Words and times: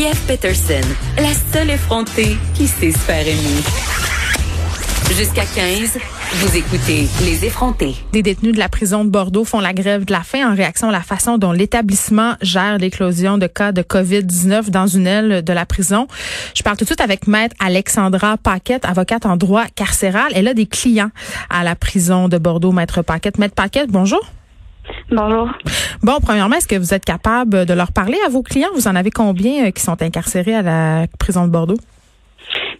Geneviève 0.00 0.26
Peterson, 0.26 0.88
la 1.18 1.34
seule 1.52 1.68
effrontée 1.68 2.38
qui 2.54 2.66
sait 2.66 2.90
se 2.90 2.98
faire 3.00 3.20
aimer. 3.20 3.60
Jusqu'à 5.14 5.44
15, 5.44 5.98
vous 6.32 6.56
écoutez 6.56 7.06
Les 7.22 7.44
effrontés. 7.44 7.96
Des 8.10 8.22
détenus 8.22 8.54
de 8.54 8.58
la 8.58 8.70
prison 8.70 9.04
de 9.04 9.10
Bordeaux 9.10 9.44
font 9.44 9.60
la 9.60 9.74
grève 9.74 10.06
de 10.06 10.12
la 10.12 10.22
faim 10.22 10.52
en 10.52 10.54
réaction 10.54 10.88
à 10.88 10.92
la 10.92 11.02
façon 11.02 11.36
dont 11.36 11.52
l'établissement 11.52 12.32
gère 12.40 12.78
l'éclosion 12.78 13.36
de 13.36 13.46
cas 13.46 13.72
de 13.72 13.82
COVID-19 13.82 14.70
dans 14.70 14.86
une 14.86 15.06
aile 15.06 15.44
de 15.44 15.52
la 15.52 15.66
prison. 15.66 16.06
Je 16.54 16.62
parle 16.62 16.78
tout 16.78 16.84
de 16.84 16.88
suite 16.88 17.02
avec 17.02 17.26
maître 17.26 17.54
Alexandra 17.60 18.38
Paquette, 18.38 18.86
avocate 18.86 19.26
en 19.26 19.36
droit 19.36 19.66
carcéral. 19.66 20.32
Elle 20.34 20.48
a 20.48 20.54
des 20.54 20.66
clients 20.66 21.10
à 21.50 21.62
la 21.62 21.76
prison 21.76 22.28
de 22.28 22.38
Bordeaux, 22.38 22.72
maître 22.72 23.02
Paquette. 23.02 23.36
Maître 23.36 23.54
Paquette, 23.54 23.90
bonjour. 23.90 24.22
Bonjour. 25.10 25.48
Bon, 26.02 26.14
premièrement, 26.24 26.56
est-ce 26.56 26.68
que 26.68 26.76
vous 26.76 26.94
êtes 26.94 27.04
capable 27.04 27.66
de 27.66 27.74
leur 27.74 27.92
parler 27.92 28.16
à 28.24 28.30
vos 28.30 28.42
clients? 28.42 28.70
Vous 28.74 28.88
en 28.88 28.96
avez 28.96 29.10
combien 29.10 29.66
euh, 29.66 29.70
qui 29.70 29.82
sont 29.82 30.00
incarcérés 30.00 30.54
à 30.54 30.62
la 30.62 31.06
prison 31.18 31.44
de 31.46 31.50
Bordeaux? 31.50 31.76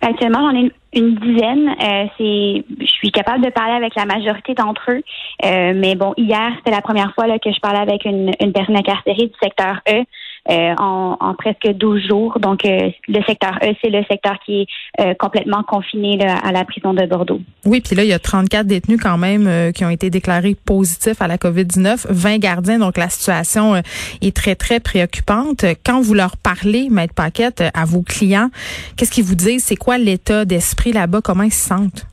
Actuellement, 0.00 0.50
j'en 0.50 0.56
ai 0.56 0.72
une, 0.94 1.14
dizaine. 1.16 1.68
Euh, 1.68 2.06
c'est, 2.16 2.64
je 2.80 2.90
suis 2.90 3.12
capable 3.12 3.44
de 3.44 3.50
parler 3.50 3.74
avec 3.74 3.94
la 3.94 4.06
majorité 4.06 4.54
d'entre 4.54 4.90
eux. 4.90 5.02
Euh, 5.44 5.72
mais 5.76 5.96
bon, 5.96 6.14
hier, 6.16 6.52
c'était 6.56 6.70
la 6.70 6.80
première 6.80 7.12
fois 7.14 7.26
là, 7.26 7.38
que 7.38 7.52
je 7.52 7.60
parlais 7.60 7.80
avec 7.80 8.06
une, 8.06 8.32
une 8.40 8.52
personne 8.52 8.76
incarcérée 8.76 9.26
du 9.26 9.34
secteur 9.42 9.80
E. 9.86 10.02
Euh, 10.50 10.74
en, 10.78 11.16
en, 11.20 11.34
presque 11.34 11.68
12 11.76 12.08
jours. 12.08 12.38
Donc, 12.40 12.64
euh, 12.64 12.90
le 13.06 13.22
secteur 13.22 13.56
E, 13.62 13.72
c'est 13.80 13.90
le 13.90 14.02
secteur 14.10 14.36
qui 14.44 14.62
est 14.62 14.66
euh, 15.00 15.14
complètement 15.14 15.62
confiné 15.62 16.16
là, 16.16 16.38
à 16.38 16.50
la 16.50 16.64
prison 16.64 16.92
de 16.92 17.06
Bordeaux. 17.06 17.40
Oui, 17.64 17.80
puis 17.80 17.94
là, 17.94 18.02
il 18.02 18.08
y 18.08 18.12
a 18.12 18.18
34 18.18 18.66
détenus 18.66 18.98
quand 19.00 19.16
même 19.16 19.72
qui 19.72 19.84
ont 19.84 19.90
été 19.90 20.10
déclarés 20.10 20.56
positifs 20.56 21.22
à 21.22 21.28
la 21.28 21.36
COVID-19, 21.36 22.06
20 22.08 22.38
gardiens. 22.38 22.78
Donc, 22.80 22.96
la 22.96 23.08
situation 23.08 23.80
est 24.22 24.36
très, 24.36 24.56
très 24.56 24.80
préoccupante. 24.80 25.64
Quand 25.84 26.00
vous 26.00 26.14
leur 26.14 26.36
parlez, 26.36 26.88
Maître 26.90 27.14
Paquette, 27.14 27.62
à 27.74 27.84
vos 27.84 28.02
clients, 28.02 28.50
qu'est-ce 28.96 29.12
qu'ils 29.12 29.24
vous 29.24 29.36
disent? 29.36 29.64
C'est 29.64 29.76
quoi 29.76 29.98
l'état 29.98 30.44
d'esprit 30.44 30.92
là-bas? 30.92 31.20
Comment 31.22 31.44
ils 31.44 31.52
se 31.52 31.68
sentent? 31.68 32.09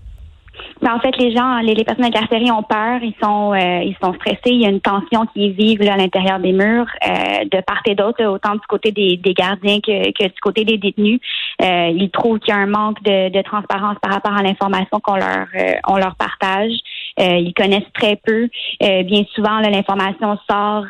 Mais 0.88 0.94
en 0.94 1.00
fait, 1.02 1.18
les 1.18 1.36
gens, 1.36 1.58
les, 1.58 1.84
personnes 1.84 2.06
incarcérées 2.06 2.50
ont 2.50 2.64
peur, 2.64 3.00
ils 3.02 3.14
sont, 3.22 3.52
euh, 3.54 3.84
ils 3.84 3.98
sont 4.02 4.14
stressés. 4.14 4.52
Il 4.52 4.62
y 4.62 4.66
a 4.66 4.70
une 4.70 4.80
tension 4.80 5.26
qui 5.34 5.48
est 5.48 5.50
vive 5.50 5.82
là, 5.82 5.96
à 5.96 5.98
l'intérieur 5.98 6.40
des 6.40 6.54
murs, 6.54 6.88
euh, 7.06 7.44
de 7.44 7.62
part 7.62 7.82
et 7.86 7.94
d'autre, 7.94 8.24
autant 8.24 8.54
du 8.54 8.66
côté 8.70 8.94
des, 8.94 9.18
des 9.18 9.34
gardiens 9.34 9.82
que, 9.82 10.12
que, 10.14 10.24
du 10.24 10.40
côté 10.42 10.64
des 10.64 10.78
détenus. 10.78 11.20
Euh, 11.62 11.92
ils 11.94 12.10
trouvent 12.10 12.40
qu'il 12.40 12.54
y 12.54 12.58
a 12.58 12.62
un 12.62 12.68
manque 12.68 13.04
de, 13.04 13.30
de 13.30 13.42
transparence 13.42 13.98
par 14.02 14.14
rapport 14.14 14.32
à 14.32 14.42
l'information 14.44 15.02
qu'on 15.02 15.16
leur, 15.16 15.48
euh, 15.56 15.74
on 15.90 15.98
leur 15.98 16.16
partage. 16.16 16.72
Euh, 17.20 17.36
ils 17.36 17.54
connaissent 17.54 17.92
très 17.94 18.16
peu. 18.16 18.48
bien 18.80 19.26
souvent, 19.36 19.60
l'information 19.60 20.38
sort 20.50 20.86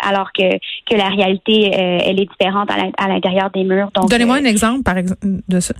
alors 0.00 0.32
que, 0.32 0.56
que 0.88 0.96
la 0.96 1.08
réalité, 1.08 1.70
elle 1.74 2.20
est 2.20 2.30
différente 2.30 2.70
à 2.70 3.08
l'intérieur 3.08 3.50
des 3.50 3.64
murs. 3.64 3.90
Donnez-moi 4.08 4.36
un 4.36 4.44
exemple, 4.44 4.84
par 4.84 4.96
exemple, 4.96 5.20
de 5.48 5.60
ça. 5.60 5.74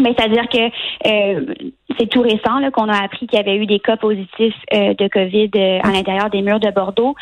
Mais 0.00 0.14
c'est-à-dire 0.16 0.48
que 0.48 0.70
euh, 1.06 1.54
c'est 1.98 2.08
tout 2.08 2.22
récent 2.22 2.60
qu'on 2.72 2.88
a 2.88 3.02
appris 3.02 3.26
qu'il 3.26 3.38
y 3.38 3.42
avait 3.42 3.56
eu 3.56 3.66
des 3.66 3.80
cas 3.80 3.96
positifs 3.96 4.54
euh, 4.72 4.94
de 4.94 5.08
COVID 5.08 5.50
euh, 5.54 5.80
à 5.82 5.90
l'intérieur 5.92 6.30
des 6.30 6.42
murs 6.42 6.60
de 6.60 6.70
Bordeaux. 6.70 7.14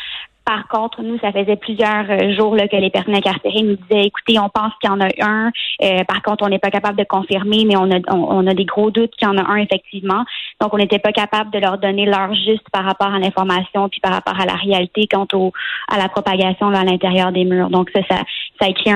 Par 0.51 0.67
contre, 0.67 1.01
nous, 1.01 1.17
ça 1.19 1.31
faisait 1.31 1.55
plusieurs 1.55 2.09
euh, 2.09 2.35
jours 2.35 2.57
là, 2.57 2.67
que 2.67 2.75
les 2.75 2.89
personnes 2.89 3.15
incarcérées 3.15 3.61
nous 3.61 3.77
disaient, 3.77 4.07
écoutez, 4.07 4.37
on 4.37 4.49
pense 4.49 4.73
qu'il 4.81 4.89
y 4.89 4.93
en 4.93 4.99
a 4.99 5.07
un. 5.21 5.49
Euh, 5.81 6.03
par 6.03 6.21
contre, 6.21 6.43
on 6.43 6.49
n'est 6.49 6.59
pas 6.59 6.69
capable 6.69 6.97
de 6.97 7.05
confirmer, 7.05 7.63
mais 7.65 7.77
on 7.77 7.89
a, 7.89 7.99
on, 8.13 8.45
a 8.45 8.53
des 8.53 8.65
gros 8.65 8.91
doutes 8.91 9.15
qu'il 9.15 9.29
y 9.29 9.31
en 9.31 9.37
a 9.37 9.49
un 9.49 9.55
effectivement. 9.55 10.25
Donc, 10.59 10.73
on 10.73 10.77
n'était 10.77 10.99
pas 10.99 11.13
capable 11.13 11.51
de 11.51 11.59
leur 11.59 11.77
donner 11.77 12.05
l'heure 12.05 12.35
juste 12.35 12.69
par 12.69 12.83
rapport 12.83 13.13
à 13.13 13.19
l'information 13.19 13.87
puis 13.87 14.01
par 14.01 14.11
rapport 14.11 14.37
à 14.41 14.45
la 14.45 14.55
réalité 14.55 15.07
quant 15.09 15.25
au, 15.31 15.53
à 15.87 15.97
la 15.97 16.09
propagation 16.09 16.67
à 16.67 16.83
l'intérieur 16.83 17.31
des 17.31 17.45
murs. 17.45 17.69
Donc, 17.69 17.89
ça, 17.95 18.01
ça, 18.09 18.17
ça 18.59 18.67
a 18.67 18.73
créé 18.73 18.93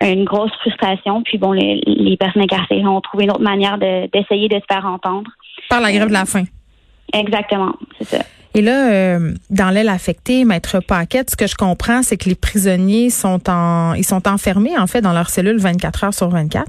une 0.00 0.24
grosse 0.24 0.52
frustration. 0.60 1.22
Puis, 1.22 1.36
bon, 1.36 1.52
les, 1.52 1.82
les 1.86 2.16
personnes 2.16 2.44
incarcérées 2.44 2.86
ont 2.86 3.02
trouvé 3.02 3.24
une 3.24 3.30
autre 3.30 3.42
manière 3.42 3.76
d'essayer 3.76 4.48
de, 4.48 4.54
se 4.54 4.74
faire 4.74 4.86
entendre. 4.86 5.30
Par 5.68 5.82
la 5.82 5.92
grève 5.92 6.08
de 6.08 6.14
la 6.14 6.24
faim. 6.24 6.44
Exactement, 7.12 7.74
c'est 7.98 8.16
ça. 8.16 8.24
Et 8.56 8.62
là, 8.62 8.92
euh, 8.92 9.32
dans 9.50 9.70
l'aile 9.70 9.88
affectée, 9.88 10.44
maître 10.44 10.78
Paquette, 10.78 11.30
ce 11.30 11.36
que 11.36 11.48
je 11.48 11.56
comprends, 11.56 12.02
c'est 12.02 12.16
que 12.16 12.28
les 12.28 12.36
prisonniers 12.36 13.10
sont 13.10 13.50
en, 13.50 13.94
ils 13.94 14.04
sont 14.04 14.28
enfermés 14.28 14.78
en 14.78 14.86
fait 14.86 15.00
dans 15.00 15.12
leur 15.12 15.28
cellule 15.28 15.58
24 15.58 16.04
heures 16.04 16.14
sur 16.14 16.28
24. 16.28 16.64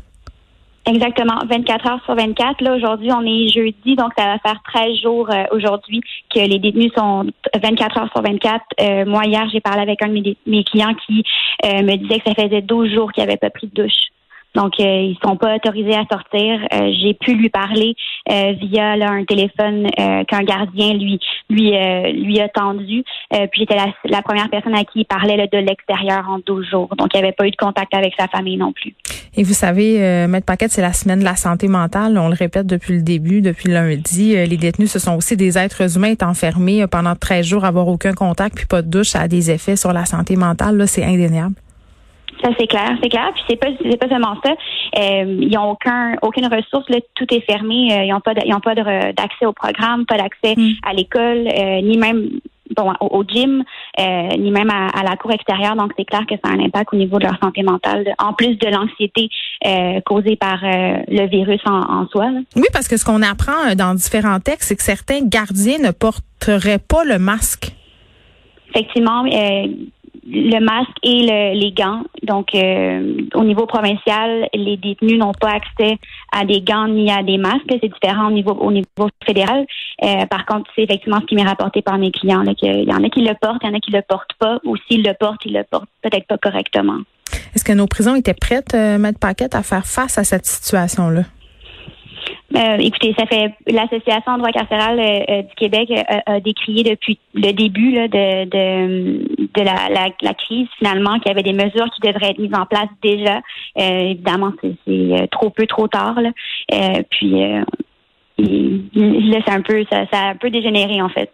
Exactement, 0.88 1.40
24 1.48 1.88
heures 1.88 2.04
sur 2.06 2.16
24. 2.16 2.62
Là, 2.62 2.76
aujourd'hui, 2.76 3.12
on 3.12 3.22
est 3.22 3.50
jeudi, 3.50 3.96
donc 3.96 4.12
ça 4.18 4.26
va 4.26 4.40
faire 4.40 4.60
13 4.74 5.02
jours 5.02 5.30
euh, 5.32 5.44
aujourd'hui 5.52 6.02
que 6.34 6.40
les 6.40 6.60
détenus 6.60 6.92
sont 6.96 7.26
24 7.56 7.98
heures 8.00 8.10
sur 8.12 8.22
24. 8.24 8.62
Euh, 8.82 9.06
moi, 9.06 9.26
hier, 9.26 9.48
j'ai 9.52 9.62
parlé 9.62 9.82
avec 9.82 10.02
un 10.02 10.10
de 10.10 10.36
mes, 10.48 10.64
clients 10.64 10.94
qui 11.06 11.24
me 11.64 11.96
disait 11.98 12.20
que 12.20 12.30
ça 12.30 12.36
faisait 12.36 12.62
12 12.62 12.94
jours 12.94 13.12
qu'il 13.12 13.24
n'avait 13.24 13.38
pas 13.38 13.50
pris 13.52 13.68
de 13.68 13.84
douche. 13.84 14.10
Donc, 14.56 14.80
euh, 14.80 14.84
ils 14.84 15.18
sont 15.24 15.36
pas 15.36 15.56
autorisés 15.56 15.96
à 15.96 16.06
sortir. 16.10 16.60
Euh, 16.74 16.92
j'ai 17.02 17.14
pu 17.14 17.36
lui 17.36 17.50
parler 17.50 17.96
euh, 18.32 18.54
via 18.54 18.94
un 18.94 19.26
téléphone 19.26 19.88
qu'un 20.28 20.44
gardien 20.44 20.94
lui 20.94 21.20
lui 21.50 21.74
lui 22.14 22.40
a 22.40 22.50
tendu. 22.50 23.04
puis 23.30 23.62
j'étais 23.62 23.76
la, 24.06 24.22
première 24.22 24.50
personne 24.50 24.74
à 24.74 24.84
qui 24.84 25.02
il 25.02 25.06
parlait 25.06 25.36
de 25.36 25.58
l'extérieur 25.58 26.28
en 26.30 26.40
12 26.40 26.70
jours. 26.70 26.90
Donc, 26.98 27.10
il 27.14 27.18
n'y 27.18 27.24
avait 27.24 27.34
pas 27.34 27.46
eu 27.46 27.52
de 27.52 27.56
contact 27.56 27.94
avec 27.94 28.14
sa 28.18 28.28
famille 28.28 28.58
non 28.58 28.72
plus. 28.72 28.96
Et 29.38 29.44
vous 29.44 29.54
savez, 29.54 30.28
Maître 30.28 30.46
Paquette, 30.46 30.72
c'est 30.72 30.82
la 30.82 30.94
semaine 30.94 31.20
de 31.20 31.26
la 31.26 31.36
santé 31.36 31.68
mentale. 31.68 32.18
On 32.18 32.30
le 32.30 32.36
répète 32.36 32.66
depuis 32.66 32.96
le 32.96 33.02
début, 33.02 33.42
depuis 33.42 33.70
lundi. 33.70 34.34
les 34.34 34.58
détenus, 34.58 34.92
ce 34.92 35.00
sont 35.00 35.16
aussi 35.16 35.36
des 35.36 35.58
êtres 35.58 35.98
humains, 35.98 36.12
être 36.12 36.24
enfermés 36.24 36.86
pendant 36.88 37.16
13 37.16 37.46
jours, 37.46 37.66
avoir 37.66 37.88
aucun 37.88 38.14
contact, 38.14 38.56
puis 38.56 38.66
pas 38.66 38.82
de 38.82 38.90
douche, 38.90 39.10
ça 39.10 39.22
a 39.22 39.28
des 39.28 39.52
effets 39.52 39.76
sur 39.76 39.94
la 39.94 40.06
santé 40.06 40.36
mentale. 40.36 40.78
Là, 40.78 40.88
c'est 40.88 41.04
indéniable. 41.04 41.56
Ça 42.44 42.50
c'est 42.60 42.68
clair, 42.68 42.98
c'est 43.02 43.10
clair. 43.10 43.32
Puis 43.34 43.44
c'est 43.50 43.56
pas 43.56 43.68
c'est 43.82 43.98
pas 43.98 44.10
seulement 44.10 44.36
ça. 44.44 44.52
Euh, 45.00 45.38
ils 45.42 45.58
ont 45.58 45.72
aucun 45.72 46.16
aucune 46.22 46.46
ressource. 46.48 46.88
Là, 46.90 46.98
tout 47.16 47.34
est 47.34 47.42
fermé. 47.42 47.90
Euh, 47.92 48.04
ils 48.04 48.12
n'ont 48.12 48.20
pas 48.20 48.34
ils 48.46 48.54
ont 48.54 48.60
pas 48.60 48.76
d'accès 48.76 49.46
au 49.46 49.54
programme, 49.54 50.06
pas 50.06 50.18
d'accès 50.18 50.56
mm. 50.58 50.72
à 50.86 50.94
l'école, 50.94 51.48
euh, 51.48 51.82
ni 51.82 51.98
même 51.98 52.30
bon 52.76 52.92
au, 53.00 53.24
gym, 53.24 53.64
ni 54.38 54.52
même 54.52 54.72
à, 54.72 55.04
la 55.04 55.16
cour 55.18 55.32
extérieure. 55.32 55.76
Donc 55.76 55.94
c'est 55.98 56.04
clair 56.04 56.26
que 56.28 56.34
ça 56.44 56.52
a 56.52 56.56
un 56.56 56.60
impact 56.60 56.94
au 56.94 56.98
niveau 56.98 57.20
de 57.20 57.26
leur 57.26 57.38
santé 57.42 57.62
mentale, 57.62 58.14
en 58.18 58.34
plus 58.34 58.56
de 58.58 58.68
l'anxiété 58.68 59.30
causée 60.04 60.36
par 60.36 60.58
le 60.64 61.28
virus 61.28 61.62
en, 61.66 61.80
en 61.80 62.08
soi. 62.08 62.32
Oui, 62.56 62.66
parce 62.74 62.88
que 62.88 62.98
ce 62.98 63.06
qu'on 63.06 63.22
apprend 63.22 63.76
dans 63.78 63.94
différents 63.94 64.40
textes, 64.40 64.70
c'est 64.70 64.76
que 64.76 64.82
certains 64.82 65.22
gardiens 65.22 65.78
ne 65.78 65.92
porteraient 65.92 66.80
pas 66.80 67.06
le 67.06 67.20
masque. 67.20 67.72
Effectivement, 68.72 69.24
le 70.26 70.60
masque 70.60 70.98
et 71.04 71.54
les 71.54 71.72
gants. 71.72 72.04
Donc, 72.24 72.56
euh, 72.56 73.22
au 73.36 73.44
niveau 73.44 73.66
provincial, 73.66 74.48
les 74.54 74.78
détenus 74.78 75.20
n'ont 75.20 75.34
pas 75.34 75.52
accès 75.52 75.98
à 76.32 76.46
des 76.46 76.62
gants 76.62 76.88
ni 76.88 77.12
à 77.12 77.22
des 77.22 77.38
masques. 77.38 77.66
C'est 77.70 77.92
différent 77.92 78.28
au 78.28 78.32
niveau, 78.32 78.54
au 78.54 78.72
niveau 78.72 79.10
fédéral. 79.26 79.66
Euh, 80.04 80.26
par 80.26 80.46
contre, 80.46 80.70
c'est 80.76 80.84
effectivement 80.84 81.20
ce 81.22 81.26
qui 81.26 81.36
m'est 81.36 81.44
rapporté 81.44 81.82
par 81.82 81.98
mes 81.98 82.12
clients. 82.12 82.42
Là, 82.42 82.54
il 82.62 82.90
y 82.90 82.94
en 82.94 83.04
a 83.04 83.10
qui 83.10 83.22
le 83.22 83.34
portent, 83.40 83.62
il 83.64 83.68
y 83.68 83.72
en 83.72 83.76
a 83.76 83.80
qui 83.80 83.92
le 83.92 84.02
portent 84.02 84.34
pas. 84.40 84.60
Ou 84.66 84.76
s'ils 84.88 85.04
le 85.04 85.14
portent, 85.14 85.46
ils 85.46 85.54
le 85.54 85.64
portent 85.64 85.90
peut-être 86.02 86.28
pas 86.28 86.38
correctement. 86.38 86.98
Est-ce 87.54 87.64
que 87.64 87.74
nos 87.74 87.88
prisons 87.88 88.16
étaient 88.16 88.34
prêtes, 88.34 88.74
euh, 88.74 88.98
Maître 88.98 89.20
Paquette, 89.20 89.56
à 89.56 89.64
faire 89.64 89.86
face 89.86 90.18
à 90.18 90.24
cette 90.24 90.46
situation-là? 90.46 91.24
Euh, 92.56 92.78
écoutez, 92.80 93.14
ça 93.18 93.26
fait 93.26 93.54
l'association 93.68 94.38
droit 94.38 94.52
carcéral 94.52 95.00
euh, 95.00 95.20
euh, 95.30 95.42
du 95.42 95.56
Québec 95.56 95.92
a 96.26 96.40
décrié 96.40 96.84
depuis 96.84 97.20
le 97.34 97.52
début 97.52 97.94
de, 97.94 98.46
de, 98.46 99.62
la, 99.62 100.34
crise 100.34 100.68
finalement 100.78 101.20
qu'il 101.20 101.28
y 101.28 101.32
avait 101.32 101.44
des 101.44 101.54
mesures 101.54 101.90
qui 101.94 102.02
devraient 102.02 102.32
être 102.32 102.40
mises 102.40 102.54
en 102.54 102.66
place 102.66 102.88
déjà. 103.02 103.42
évidemment, 103.76 104.54
c'est 104.62 105.30
trop 105.32 105.50
peu, 105.50 105.66
trop 105.68 105.88
tard. 105.88 106.22
Là. 106.22 106.32
puis 107.10 107.32
là, 108.38 109.40
c'est 109.46 109.54
un 109.54 109.62
peu, 109.62 109.84
ça, 109.92 110.06
ça 110.12 110.20
a 110.20 110.30
un 110.30 110.36
peu 110.36 110.50
dégénéré 110.50 111.02
en 111.02 111.10
fait. 111.10 111.32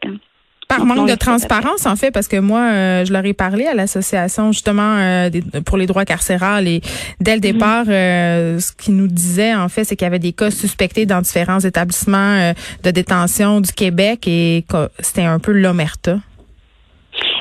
Par 0.78 0.86
manque 0.86 1.10
de 1.10 1.16
transparence, 1.16 1.86
en 1.86 1.96
fait, 1.96 2.12
parce 2.12 2.28
que 2.28 2.38
moi, 2.38 2.62
euh, 2.62 3.06
je 3.06 3.12
leur 3.12 3.26
ai 3.26 3.34
parlé 3.34 3.66
à 3.66 3.74
l'association 3.74 4.52
justement 4.52 4.98
euh, 4.98 5.30
pour 5.66 5.78
les 5.78 5.86
droits 5.86 6.06
carcérales 6.06 6.68
et 6.68 6.82
dès 7.20 7.32
le 7.32 7.38
mhm. 7.38 7.42
départ, 7.42 7.86
euh, 7.90 8.60
ce 8.60 8.72
qu'ils 8.72 8.96
nous 8.96 9.08
disaient, 9.08 9.54
en 9.54 9.68
fait, 9.68 9.84
c'est 9.84 9.96
qu'il 9.96 10.06
y 10.06 10.08
avait 10.08 10.20
des 10.20 10.32
cas 10.34 10.50
suspectés 10.50 11.06
dans 11.06 11.22
différents 11.22 11.60
établissements 11.60 12.54
de 12.84 12.92
détention 12.92 13.60
du 13.60 13.74
Québec 13.74 14.28
et 14.28 14.64
c'était 15.00 15.26
un 15.26 15.40
peu 15.40 15.52
l'omerta. 15.52 16.18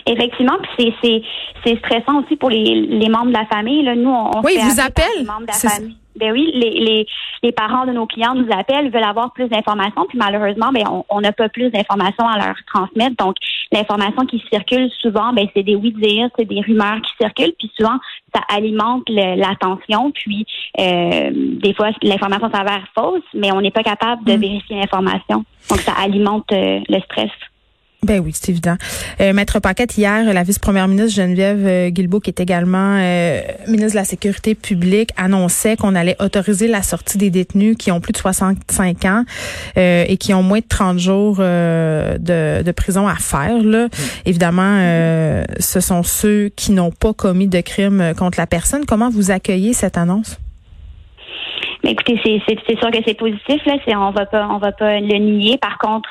Effectivement, 0.07 0.57
puis 0.77 0.93
c'est 1.03 1.23
c'est 1.65 1.79
stressant 1.79 2.23
aussi 2.23 2.37
pour 2.37 2.51
les, 2.51 2.75
les 2.75 3.09
membres 3.09 3.29
de 3.29 3.33
la 3.33 3.45
famille. 3.47 3.83
Là. 3.83 3.95
Nous, 3.95 4.11
on, 4.11 4.41
oui, 4.43 4.55
vous 4.61 4.81
appellent. 4.81 5.27
membres 5.27 5.43
de 5.43 5.47
la 5.49 5.53
famille. 5.53 5.97
Ben 6.17 6.33
oui, 6.33 6.51
les, 6.55 6.71
les, 6.71 7.07
les, 7.43 7.53
parents 7.53 7.87
de 7.87 7.93
nos 7.93 8.07
clients 8.07 8.35
nous 8.35 8.49
appellent, 8.51 8.91
veulent 8.91 9.05
avoir 9.05 9.33
plus 9.33 9.49
d'informations, 9.49 10.07
puis 10.09 10.19
malheureusement, 10.19 10.71
ben 10.73 10.85
on 11.09 11.21
n'a 11.21 11.33
pas 11.33 11.49
plus 11.49 11.71
d'informations 11.71 12.27
à 12.27 12.39
leur 12.39 12.57
transmettre. 12.67 13.17
Donc, 13.17 13.37
l'information 13.73 14.27
qui 14.27 14.43
circule 14.51 14.91
souvent, 15.01 15.33
ben 15.33 15.47
c'est 15.55 15.63
des 15.63 15.77
oui-dire, 15.77 16.29
c'est 16.39 16.47
des 16.47 16.61
rumeurs 16.61 17.01
qui 17.03 17.13
circulent, 17.21 17.55
puis 17.59 17.71
souvent 17.77 17.99
ça 18.35 18.43
alimente 18.49 19.09
l'attention, 19.09 20.11
puis 20.13 20.47
euh, 20.79 21.31
des 21.33 21.75
fois 21.75 21.91
l'information 22.03 22.51
s'avère 22.51 22.85
fausse, 22.95 23.23
mais 23.35 23.53
on 23.53 23.61
n'est 23.61 23.71
pas 23.71 23.83
capable 23.83 24.25
de 24.25 24.35
mm. 24.35 24.41
vérifier 24.41 24.77
l'information. 24.77 25.45
Donc, 25.69 25.79
ça 25.81 25.93
alimente 25.93 26.51
euh, 26.53 26.81
le 26.89 27.01
stress. 27.01 27.31
Ben 28.03 28.19
oui, 28.19 28.31
c'est 28.33 28.51
évident. 28.51 28.77
Euh, 29.21 29.35
Maître 29.35 29.61
Paquette, 29.61 29.99
hier, 29.99 30.25
la 30.33 30.43
vice-première 30.43 30.89
ministre 30.89 31.15
Geneviève 31.15 31.67
euh, 31.67 31.91
Guilbeault, 31.91 32.21
qui 32.21 32.31
est 32.31 32.41
également 32.41 32.97
euh, 32.99 33.41
ministre 33.69 33.93
de 33.93 33.97
la 33.97 34.05
Sécurité 34.05 34.55
publique, 34.55 35.11
annonçait 35.19 35.77
qu'on 35.77 35.95
allait 35.95 36.17
autoriser 36.19 36.67
la 36.67 36.81
sortie 36.81 37.19
des 37.19 37.29
détenus 37.29 37.77
qui 37.77 37.93
ont 37.93 38.01
plus 38.01 38.13
de 38.13 38.17
65 38.17 39.05
ans 39.05 39.25
et 39.77 40.17
qui 40.19 40.33
ont 40.33 40.43
moins 40.43 40.61
de 40.61 40.67
30 40.67 40.99
jours 40.99 41.37
de, 41.39 42.73
prison 42.73 43.07
à 43.07 43.17
faire. 43.17 43.63
Là. 43.63 43.89
Évidemment, 44.25 44.79
ce 45.59 45.81
sont 45.81 46.03
ceux 46.03 46.51
qui 46.57 46.73
n'ont 46.73 46.93
pas 46.93 47.13
commis 47.13 47.49
de 47.49 47.61
crime 47.61 48.15
contre 48.17 48.39
la 48.39 48.47
personne. 48.47 48.87
Comment 48.87 49.11
vous 49.11 49.31
accueillez 49.31 49.73
cette 49.73 49.99
annonce? 49.99 50.39
Mais 51.85 51.93
écoutez, 51.93 52.21
c'est 52.25 52.79
sûr 52.79 52.91
que 52.91 52.99
c'est 53.07 53.15
positif. 53.15 53.65
Là. 53.67 53.77
On 53.97 54.11
va 54.11 54.27
pas, 54.27 54.49
on 54.51 54.59
va 54.59 54.73
pas 54.73 55.01
le 55.01 55.19
nier. 55.19 55.59
Par 55.59 55.79
contre, 55.79 56.11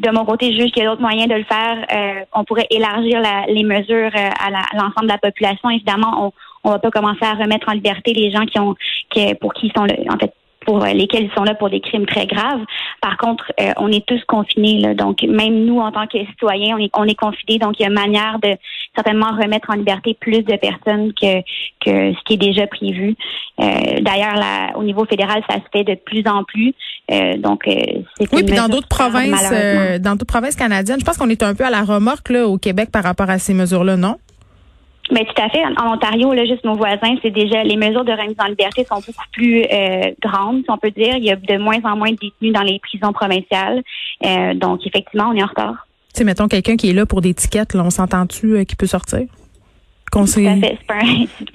de 0.00 0.10
mon 0.10 0.24
côté, 0.24 0.52
je 0.52 0.60
juge 0.60 0.70
qu'il 0.72 0.82
y 0.82 0.86
a 0.86 0.88
d'autres 0.88 1.02
moyens 1.02 1.28
de 1.28 1.34
le 1.34 1.44
faire. 1.44 1.84
Euh, 1.92 2.24
on 2.34 2.44
pourrait 2.44 2.66
élargir 2.70 3.20
les 3.48 3.64
mesures 3.64 4.10
euh, 4.14 4.30
à 4.38 4.50
l'ensemble 4.74 5.02
de 5.02 5.12
la 5.12 5.18
population. 5.18 5.68
Évidemment, 5.68 6.32
on 6.64 6.68
ne 6.68 6.74
va 6.74 6.78
pas 6.78 6.90
commencer 6.90 7.24
à 7.24 7.34
remettre 7.34 7.68
en 7.68 7.72
liberté 7.72 8.14
les 8.14 8.30
gens 8.30 8.46
qui 8.46 8.58
ont 8.58 8.74
qui, 9.10 9.34
pour 9.34 9.52
qui 9.52 9.70
sont 9.76 9.84
le, 9.84 9.94
en 10.10 10.18
fait 10.18 10.32
pour 10.70 10.84
lesquels 10.84 11.24
ils 11.24 11.32
sont 11.36 11.42
là 11.42 11.56
pour 11.56 11.68
des 11.68 11.80
crimes 11.80 12.06
très 12.06 12.26
graves. 12.26 12.60
Par 13.00 13.16
contre, 13.16 13.50
euh, 13.60 13.72
on 13.78 13.90
est 13.90 14.06
tous 14.06 14.22
confinés. 14.28 14.78
Là, 14.78 14.94
donc, 14.94 15.20
même 15.24 15.64
nous, 15.64 15.80
en 15.80 15.90
tant 15.90 16.06
que 16.06 16.18
citoyens, 16.26 16.76
on 16.76 16.78
est, 16.78 16.90
on 16.94 17.04
est 17.08 17.16
confinés. 17.16 17.58
Donc, 17.58 17.74
il 17.80 17.82
y 17.82 17.86
a 17.86 17.88
une 17.88 17.94
manière 17.94 18.38
de 18.40 18.54
certainement 18.94 19.32
remettre 19.32 19.68
en 19.70 19.74
liberté 19.74 20.16
plus 20.20 20.42
de 20.44 20.54
personnes 20.54 21.12
que, 21.20 21.40
que 21.84 22.14
ce 22.14 22.24
qui 22.24 22.34
est 22.34 22.36
déjà 22.36 22.68
prévu. 22.68 23.16
Euh, 23.60 24.00
D'ailleurs, 24.00 24.76
au 24.76 24.84
niveau 24.84 25.04
fédéral, 25.06 25.42
ça 25.50 25.56
se 25.56 25.68
fait 25.72 25.82
de 25.82 25.96
plus 25.96 26.22
en 26.28 26.44
plus. 26.44 26.72
Euh, 27.10 27.36
donc, 27.36 27.66
euh, 27.66 27.72
oui, 28.32 28.44
puis 28.44 28.54
dans 28.54 28.68
d'autres 28.68 28.86
provinces, 28.86 29.52
dans 30.00 30.12
d'autres 30.12 30.26
provinces 30.26 30.54
canadiennes, 30.54 31.00
je 31.00 31.04
pense 31.04 31.18
qu'on 31.18 31.30
est 31.30 31.42
un 31.42 31.56
peu 31.56 31.64
à 31.64 31.70
la 31.70 31.82
remorque 31.82 32.28
là, 32.28 32.46
au 32.46 32.58
Québec 32.58 32.90
par 32.92 33.02
rapport 33.02 33.28
à 33.28 33.40
ces 33.40 33.54
mesures-là, 33.54 33.96
non? 33.96 34.18
Mais 35.10 35.24
tout 35.24 35.42
à 35.42 35.48
fait. 35.48 35.64
En 35.64 35.94
Ontario, 35.94 36.32
là, 36.32 36.44
juste 36.44 36.64
nos 36.64 36.74
voisins, 36.74 37.16
c'est 37.22 37.30
déjà 37.30 37.64
les 37.64 37.76
mesures 37.76 38.04
de 38.04 38.12
remise 38.12 38.36
en 38.38 38.46
liberté 38.46 38.84
sont 38.84 39.00
beaucoup 39.00 39.24
plus 39.32 39.64
euh, 39.64 40.12
grandes, 40.22 40.62
si 40.62 40.70
on 40.70 40.78
peut 40.78 40.90
dire. 40.90 41.16
Il 41.16 41.24
y 41.24 41.30
a 41.30 41.36
de 41.36 41.58
moins 41.58 41.80
en 41.84 41.96
moins 41.96 42.10
de 42.10 42.16
détenus 42.16 42.52
dans 42.52 42.62
les 42.62 42.78
prisons 42.78 43.12
provinciales. 43.12 43.82
Euh, 44.24 44.54
donc, 44.54 44.86
effectivement, 44.86 45.30
on 45.32 45.36
est 45.36 45.42
en 45.42 45.46
retard. 45.46 45.86
Tu 46.14 46.24
mettons 46.24 46.48
quelqu'un 46.48 46.76
qui 46.76 46.90
est 46.90 46.92
là 46.92 47.06
pour 47.06 47.20
des 47.20 47.34
tickets, 47.34 47.74
là, 47.74 47.82
on 47.84 47.90
s'entend-tu 47.90 48.56
euh, 48.56 48.64
qu'il 48.64 48.76
peut 48.76 48.86
sortir? 48.86 49.26
C'est 50.26 50.78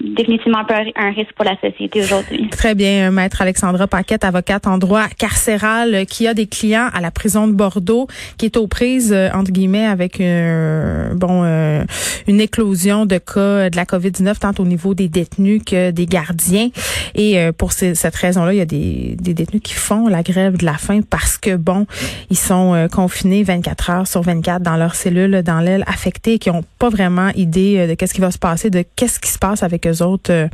définitivement 0.00 0.62
un 0.96 1.10
risque 1.10 1.32
pour 1.34 1.44
la 1.44 1.56
société 1.60 2.00
aujourd'hui. 2.00 2.48
Très 2.50 2.74
bien, 2.74 3.10
maître 3.10 3.42
Alexandra 3.42 3.86
Paquette, 3.86 4.24
avocate 4.24 4.66
en 4.66 4.78
droit 4.78 5.08
carcéral, 5.08 6.06
qui 6.06 6.26
a 6.26 6.32
des 6.32 6.46
clients 6.46 6.88
à 6.92 7.00
la 7.00 7.10
prison 7.10 7.46
de 7.46 7.52
Bordeaux, 7.52 8.06
qui 8.38 8.46
est 8.46 8.56
aux 8.56 8.66
prises 8.66 9.12
euh, 9.12 9.28
entre 9.34 9.50
guillemets 9.52 9.84
avec 9.84 10.20
euh, 10.20 11.14
bon 11.14 11.42
euh, 11.44 11.84
une 12.26 12.40
éclosion 12.40 13.04
de 13.04 13.18
cas 13.18 13.68
de 13.68 13.76
la 13.76 13.84
COVID-19 13.84 14.38
tant 14.38 14.54
au 14.58 14.64
niveau 14.64 14.94
des 14.94 15.08
détenus 15.08 15.62
que 15.64 15.90
des 15.90 16.06
gardiens. 16.06 16.70
Et 17.14 17.38
pour 17.56 17.72
cette 17.72 18.14
raison-là, 18.14 18.52
il 18.52 18.58
y 18.58 18.60
a 18.60 18.66
des, 18.66 19.16
des, 19.18 19.32
détenus 19.32 19.62
qui 19.62 19.74
font 19.74 20.08
la 20.08 20.22
grève 20.22 20.56
de 20.56 20.64
la 20.64 20.74
faim 20.74 21.00
parce 21.08 21.38
que 21.38 21.56
bon, 21.56 21.86
ils 22.30 22.36
sont 22.36 22.88
confinés 22.92 23.42
24 23.42 23.90
heures 23.90 24.06
sur 24.06 24.22
24 24.22 24.62
dans 24.62 24.76
leur 24.76 24.94
cellule, 24.94 25.42
dans 25.42 25.60
l'aile 25.60 25.84
affectée, 25.86 26.34
et 26.34 26.38
qui 26.38 26.50
ont 26.50 26.64
pas 26.78 26.90
vraiment 26.90 27.30
idée 27.36 27.86
de 27.86 27.94
qu'est-ce 27.94 28.12
qui 28.12 28.20
va 28.20 28.30
se 28.30 28.38
passer 28.38 28.45
de 28.54 28.84
qu'est-ce 28.94 29.18
qui 29.18 29.30
se 29.30 29.38
passe 29.38 29.62
avec 29.62 29.86
eux 29.86 30.02
autres. 30.02 30.32
Euh, 30.32 30.48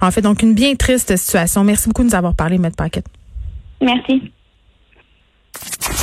en 0.00 0.10
fait, 0.10 0.22
donc 0.22 0.42
une 0.42 0.54
bien 0.54 0.74
triste 0.74 1.16
situation. 1.16 1.64
Merci 1.64 1.88
beaucoup 1.88 2.02
de 2.02 2.08
nous 2.08 2.14
avoir 2.14 2.34
parlé, 2.34 2.58
Maître 2.58 2.76
Paquette. 2.76 3.06
Merci. 3.80 4.32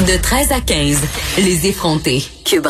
De 0.01 0.21
13 0.21 0.51
à 0.51 0.61
15, 0.61 1.01
les 1.37 1.67
effrontés. 1.67 2.21
Cube 2.45 2.67